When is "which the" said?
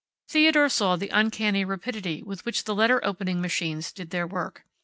2.43-2.73